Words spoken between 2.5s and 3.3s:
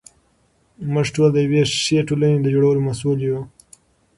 جوړولو مسوول